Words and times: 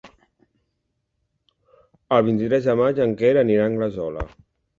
El 2.17 2.25
vint-i-tres 2.31 2.71
de 2.71 2.75
maig 2.81 3.03
en 3.07 3.15
Quer 3.21 3.31
anirà 3.45 3.69
a 3.69 3.73
Anglesola. 3.75 4.27